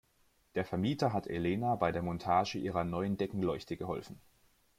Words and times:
Der 0.55 0.65
Vermieter 0.65 1.13
hat 1.13 1.27
Elena 1.27 1.75
bei 1.75 1.91
der 1.91 2.01
Montage 2.01 2.57
ihrer 2.57 2.83
neuen 2.83 3.17
Deckenleuchte 3.17 3.77
geholfen. 3.77 4.19